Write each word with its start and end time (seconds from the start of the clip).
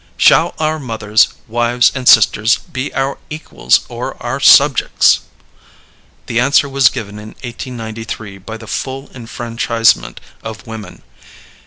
"Shall 0.17 0.55
our 0.57 0.79
mothers, 0.79 1.27
wives, 1.47 1.91
and 1.93 2.07
sisters 2.07 2.57
be 2.57 2.91
our 2.95 3.19
equals 3.29 3.81
or 3.87 4.17
our 4.19 4.39
subjects?" 4.39 5.19
The 6.25 6.39
answer 6.39 6.67
was 6.67 6.89
given 6.89 7.19
in 7.19 7.35
1893 7.43 8.39
by 8.39 8.57
the 8.57 8.65
full 8.65 9.11
enfranchisement 9.13 10.19
of 10.41 10.65
women. 10.65 11.03